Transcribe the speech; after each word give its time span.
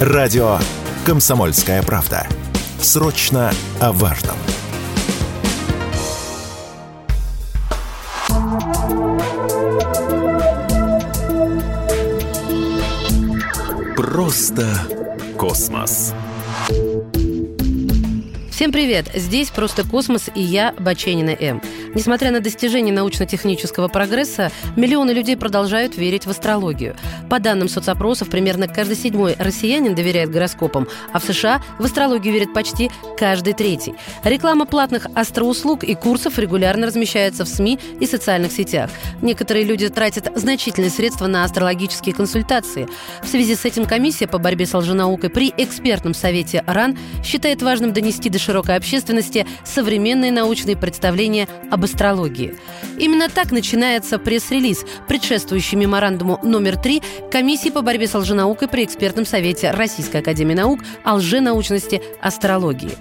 Радио 0.00 0.58
«Комсомольская 1.04 1.82
правда». 1.82 2.26
Срочно 2.80 3.52
о 3.80 3.92
важном. 3.92 4.34
Просто 13.94 14.66
космос. 15.36 16.14
Всем 18.50 18.72
привет! 18.72 19.10
Здесь 19.14 19.50
«Просто 19.50 19.86
космос» 19.86 20.30
и 20.34 20.40
я, 20.40 20.74
Баченина 20.78 21.36
М. 21.38 21.60
Несмотря 21.94 22.30
на 22.30 22.40
достижения 22.40 22.92
научно-технического 22.92 23.88
прогресса, 23.88 24.52
миллионы 24.76 25.10
людей 25.10 25.36
продолжают 25.36 25.96
верить 25.96 26.24
в 26.24 26.30
астрологию. 26.30 26.96
По 27.28 27.40
данным 27.40 27.68
соцопросов, 27.68 28.28
примерно 28.28 28.68
каждый 28.68 28.96
седьмой 28.96 29.34
россиянин 29.38 29.94
доверяет 29.94 30.30
гороскопам, 30.30 30.86
а 31.12 31.18
в 31.18 31.24
США 31.24 31.62
в 31.78 31.84
астрологию 31.84 32.32
верит 32.32 32.54
почти 32.54 32.90
каждый 33.18 33.54
третий. 33.54 33.94
Реклама 34.22 34.66
платных 34.66 35.06
астроуслуг 35.14 35.82
и 35.82 35.94
курсов 35.94 36.38
регулярно 36.38 36.86
размещается 36.86 37.44
в 37.44 37.48
СМИ 37.48 37.78
и 37.98 38.06
социальных 38.06 38.52
сетях. 38.52 38.90
Некоторые 39.20 39.64
люди 39.64 39.88
тратят 39.88 40.30
значительные 40.36 40.90
средства 40.90 41.26
на 41.26 41.42
астрологические 41.42 42.14
консультации. 42.14 42.88
В 43.22 43.26
связи 43.26 43.56
с 43.56 43.64
этим 43.64 43.84
комиссия 43.84 44.28
по 44.28 44.38
борьбе 44.38 44.66
с 44.66 44.74
лженаукой 44.74 45.30
при 45.30 45.52
экспертном 45.56 46.14
совете 46.14 46.62
РАН 46.66 46.96
считает 47.24 47.62
важным 47.62 47.92
донести 47.92 48.28
до 48.28 48.38
широкой 48.38 48.76
общественности 48.76 49.46
современные 49.64 50.30
научные 50.30 50.76
представления 50.76 51.48
об 51.70 51.79
астрологии. 51.84 52.54
Именно 52.98 53.28
так 53.28 53.50
начинается 53.52 54.18
пресс-релиз, 54.18 54.84
предшествующий 55.08 55.76
меморандуму 55.76 56.38
номер 56.42 56.76
три 56.76 57.02
Комиссии 57.30 57.70
по 57.70 57.82
борьбе 57.82 58.06
с 58.06 58.14
лженаукой 58.14 58.68
при 58.68 58.84
экспертном 58.84 59.24
совете 59.24 59.70
Российской 59.70 60.18
Академии 60.18 60.54
Наук 60.54 60.80
о 61.04 61.14
лженаучности 61.14 62.02
астрологии. 62.20 62.92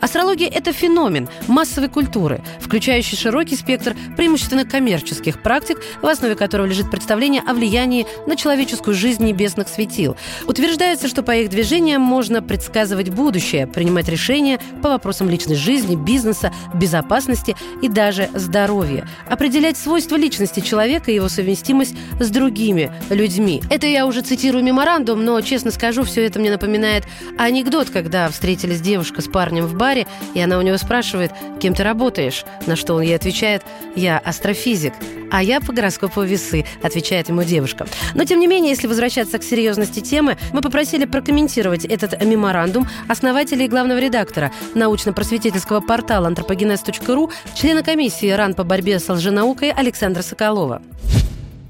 Астрология– 0.00 0.48
это 0.54 0.72
феномен 0.72 1.28
массовой 1.48 1.88
культуры, 1.88 2.42
включающий 2.60 3.16
широкий 3.16 3.56
спектр 3.56 3.96
преимущественно 4.16 4.64
коммерческих 4.64 5.42
практик, 5.42 5.82
в 6.02 6.06
основе 6.06 6.34
которого 6.34 6.66
лежит 6.66 6.90
представление 6.90 7.42
о 7.46 7.54
влиянии 7.54 8.06
на 8.26 8.36
человеческую 8.36 8.94
жизнь 8.94 9.24
небесных 9.24 9.68
светил. 9.68 10.16
Утверждается, 10.46 11.08
что 11.08 11.22
по 11.22 11.34
их 11.34 11.50
движениям 11.50 12.02
можно 12.02 12.42
предсказывать 12.42 13.08
будущее, 13.08 13.66
принимать 13.66 14.08
решения 14.08 14.60
по 14.82 14.90
вопросам 14.90 15.28
личной 15.28 15.56
жизни, 15.56 15.96
бизнеса, 15.96 16.52
безопасности 16.74 17.56
и 17.82 17.88
даже 17.88 18.27
здоровья, 18.34 19.06
определять 19.28 19.76
свойства 19.76 20.16
личности 20.16 20.60
человека 20.60 21.10
и 21.10 21.14
его 21.14 21.28
совместимость 21.28 21.96
с 22.20 22.30
другими 22.30 22.92
людьми. 23.10 23.62
Это 23.70 23.86
я 23.86 24.06
уже 24.06 24.22
цитирую 24.22 24.64
меморандум, 24.64 25.24
но, 25.24 25.40
честно 25.40 25.70
скажу, 25.70 26.04
все 26.04 26.24
это 26.26 26.38
мне 26.38 26.50
напоминает 26.50 27.04
анекдот, 27.38 27.90
когда 27.90 28.28
встретились 28.28 28.80
девушка 28.80 29.22
с 29.22 29.26
парнем 29.28 29.66
в 29.66 29.74
баре, 29.74 30.06
и 30.34 30.40
она 30.40 30.58
у 30.58 30.62
него 30.62 30.76
спрашивает, 30.76 31.32
кем 31.60 31.74
ты 31.74 31.82
работаешь? 31.82 32.44
На 32.66 32.76
что 32.76 32.94
он 32.94 33.02
ей 33.02 33.16
отвечает, 33.16 33.62
я 33.94 34.18
астрофизик. 34.18 34.94
А 35.30 35.42
я 35.42 35.60
по 35.60 35.72
гороскопу 35.72 36.22
весы, 36.22 36.64
отвечает 36.82 37.28
ему 37.28 37.42
девушка. 37.42 37.86
Но, 38.14 38.24
тем 38.24 38.40
не 38.40 38.46
менее, 38.46 38.70
если 38.70 38.86
возвращаться 38.86 39.38
к 39.38 39.42
серьезности 39.42 40.00
темы, 40.00 40.38
мы 40.52 40.62
попросили 40.62 41.04
прокомментировать 41.04 41.84
этот 41.84 42.22
меморандум 42.24 42.88
основателя 43.08 43.64
и 43.64 43.68
главного 43.68 43.98
редактора 43.98 44.52
научно-просветительского 44.74 45.80
портала 45.80 46.28
антропогенез.ру, 46.28 47.30
члена 47.54 47.82
комиссии 47.82 48.17
РАН 48.26 48.54
по 48.54 48.64
борьбе 48.64 48.98
с 48.98 49.08
лженаукой 49.08 49.70
Александра 49.70 50.22
Соколова. 50.22 50.82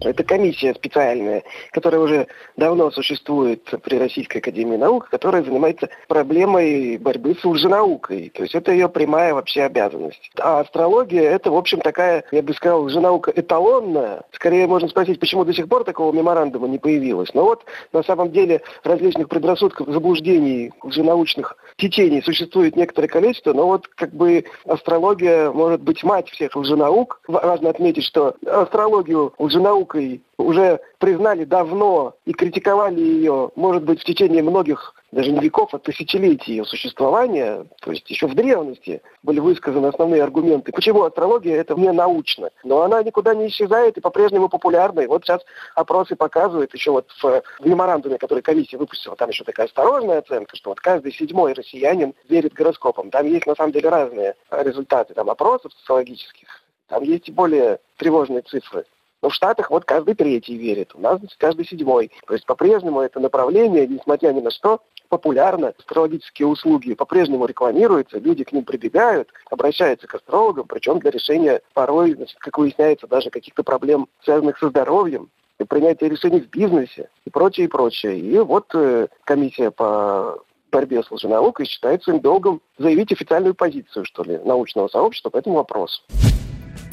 Это 0.00 0.24
комиссия 0.24 0.74
специальная, 0.74 1.42
которая 1.72 2.00
уже 2.00 2.26
давно 2.56 2.90
существует 2.90 3.62
при 3.82 3.98
Российской 3.98 4.38
Академии 4.38 4.76
Наук, 4.76 5.08
которая 5.08 5.42
занимается 5.42 5.88
проблемой 6.06 6.98
борьбы 6.98 7.34
с 7.34 7.44
лженаукой. 7.44 8.30
То 8.34 8.42
есть 8.42 8.54
это 8.54 8.72
ее 8.72 8.88
прямая 8.88 9.32
вообще 9.32 9.62
обязанность. 9.62 10.30
А 10.38 10.60
астрология– 10.60 11.22
это, 11.22 11.50
в 11.50 11.56
общем, 11.56 11.80
такая, 11.80 12.24
я 12.30 12.42
бы 12.42 12.52
сказал, 12.52 12.82
лженаука 12.82 13.32
эталонная. 13.34 14.22
Скорее 14.32 14.66
можно 14.66 14.88
спросить, 14.88 15.18
почему 15.18 15.44
до 15.44 15.54
сих 15.54 15.68
пор 15.68 15.84
такого 15.84 16.12
меморандума 16.12 16.68
не 16.68 16.78
появилось. 16.78 17.32
Но 17.32 17.44
вот 17.44 17.64
на 17.92 18.02
самом 18.02 18.30
деле 18.32 18.60
различных 18.84 19.28
предрассудков, 19.28 19.88
заблуждений, 19.88 20.72
лженаучных 20.82 21.56
течений 21.76 22.22
существует 22.22 22.76
некоторое 22.76 23.08
количество, 23.08 23.52
но 23.52 23.66
вот 23.66 23.88
как 23.88 24.12
бы 24.12 24.44
астрология 24.66 25.50
может 25.50 25.80
быть 25.80 26.02
мать 26.04 26.28
всех 26.28 26.54
лженаук. 26.54 27.20
Важно 27.26 27.70
отметить, 27.70 28.04
что 28.04 28.34
астрологию 28.46 29.32
лженаук 29.38 29.85
наукой 29.86 30.22
уже 30.38 30.80
признали 30.98 31.44
давно 31.44 32.14
и 32.24 32.32
критиковали 32.32 33.00
ее, 33.00 33.50
может 33.56 33.84
быть, 33.84 34.00
в 34.00 34.04
течение 34.04 34.42
многих, 34.42 34.94
даже 35.12 35.30
не 35.32 35.40
веков, 35.40 35.72
а 35.72 35.78
тысячелетий 35.78 36.56
ее 36.56 36.64
существования, 36.64 37.64
то 37.80 37.90
есть 37.90 38.08
еще 38.10 38.26
в 38.26 38.34
древности 38.34 39.00
были 39.22 39.40
высказаны 39.40 39.86
основные 39.86 40.22
аргументы, 40.22 40.72
почему 40.72 41.04
астрология 41.04 41.56
это 41.56 41.74
не 41.74 41.90
научно. 41.90 42.50
Но 42.64 42.82
она 42.82 43.02
никуда 43.02 43.34
не 43.34 43.48
исчезает 43.48 43.96
и 43.96 44.00
по-прежнему 44.00 44.48
популярна. 44.48 45.00
И 45.00 45.06
вот 45.06 45.24
сейчас 45.24 45.42
опросы 45.74 46.16
показывают, 46.16 46.74
еще 46.74 46.90
вот 46.90 47.10
в, 47.22 47.42
в 47.60 47.66
меморандуме, 47.66 48.18
который 48.18 48.42
комиссия 48.42 48.76
выпустила, 48.76 49.16
там 49.16 49.30
еще 49.30 49.44
такая 49.44 49.66
осторожная 49.66 50.18
оценка, 50.18 50.54
что 50.56 50.70
вот 50.70 50.80
каждый 50.80 51.12
седьмой 51.12 51.54
россиянин 51.54 52.14
верит 52.28 52.52
гороскопам. 52.52 53.10
Там 53.10 53.26
есть 53.26 53.46
на 53.46 53.54
самом 53.54 53.72
деле 53.72 53.88
разные 53.88 54.34
результаты 54.50 55.14
там, 55.14 55.30
опросов 55.30 55.72
социологических. 55.72 56.48
Там 56.88 57.02
есть 57.02 57.28
и 57.28 57.32
более 57.32 57.80
тревожные 57.96 58.42
цифры. 58.42 58.84
Но 59.26 59.30
в 59.30 59.34
Штатах 59.34 59.72
вот 59.72 59.84
каждый 59.84 60.14
третий 60.14 60.54
верит, 60.56 60.94
у 60.94 61.00
нас 61.00 61.20
каждый 61.38 61.66
седьмой. 61.66 62.12
То 62.28 62.34
есть 62.34 62.46
по-прежнему 62.46 63.00
это 63.00 63.18
направление, 63.18 63.84
несмотря 63.84 64.32
ни 64.32 64.40
на 64.40 64.52
что, 64.52 64.82
популярно. 65.08 65.74
Астрологические 65.76 66.46
услуги 66.46 66.94
по-прежнему 66.94 67.44
рекламируются, 67.44 68.20
люди 68.20 68.44
к 68.44 68.52
ним 68.52 68.64
прибегают, 68.64 69.28
обращаются 69.50 70.06
к 70.06 70.14
астрологам, 70.14 70.68
причем 70.68 71.00
для 71.00 71.10
решения 71.10 71.60
порой, 71.74 72.14
значит, 72.14 72.38
как 72.38 72.56
выясняется, 72.56 73.08
даже 73.08 73.30
каких-то 73.30 73.64
проблем, 73.64 74.06
связанных 74.22 74.58
со 74.58 74.68
здоровьем, 74.68 75.28
и 75.58 75.64
принятия 75.64 76.08
решений 76.08 76.40
в 76.42 76.48
бизнесе 76.48 77.08
и 77.24 77.30
прочее, 77.30 77.66
и 77.66 77.68
прочее. 77.68 78.20
И 78.20 78.38
вот 78.38 78.66
э, 78.74 79.08
комиссия 79.24 79.72
по 79.72 80.38
борьбе 80.70 81.02
с 81.02 81.10
лженаукой 81.10 81.66
считает 81.66 82.04
своим 82.04 82.20
долгом 82.20 82.60
заявить 82.78 83.10
официальную 83.10 83.56
позицию, 83.56 84.04
что 84.04 84.22
ли, 84.22 84.38
научного 84.44 84.86
сообщества 84.86 85.30
по 85.30 85.38
этому 85.38 85.56
вопросу. 85.56 86.00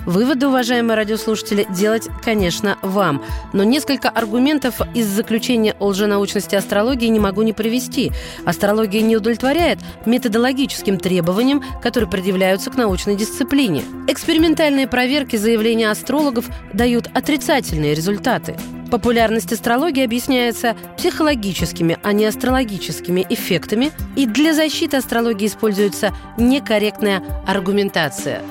Выводы, 0.05 0.47
уважаемые 0.47 0.95
радиослушатели, 0.97 1.65
делать, 1.69 2.09
конечно, 2.23 2.77
вам. 2.81 3.23
Но 3.53 3.63
несколько 3.63 4.09
аргументов 4.09 4.81
из 4.93 5.07
заключения 5.07 5.75
о 5.79 5.87
лженаучности 5.87 6.55
астрологии 6.55 7.07
не 7.07 7.19
могу 7.19 7.41
не 7.41 7.53
привести. 7.53 8.11
Астрология 8.45 9.01
не 9.01 9.15
удовлетворяет 9.15 9.79
методологическим 10.05 10.97
требованиям, 10.97 11.63
которые 11.81 12.09
предъявляются 12.09 12.69
к 12.69 12.75
научной 12.75 13.15
дисциплине. 13.15 13.83
Экспериментальные 14.07 14.87
проверки 14.87 15.37
заявления 15.37 15.89
астрологов 15.89 16.45
дают 16.73 17.07
отрицательные 17.13 17.93
результаты. 17.93 18.57
Популярность 18.93 19.51
астрологии 19.51 20.03
объясняется 20.03 20.75
психологическими, 20.99 21.97
а 22.03 22.13
не 22.13 22.25
астрологическими 22.25 23.25
эффектами, 23.27 23.91
и 24.15 24.27
для 24.27 24.53
защиты 24.53 24.97
астрологии 24.97 25.47
используется 25.47 26.13
некорректная 26.37 27.23
аргументация. 27.47 28.43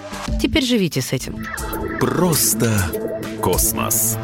Теперь 0.42 0.64
живите 0.64 1.00
с 1.00 1.12
этим. 1.12 1.46
Просто 2.00 2.72
космос. 3.40 4.18